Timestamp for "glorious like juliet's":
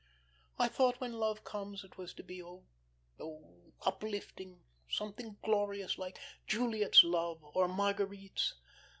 5.43-7.03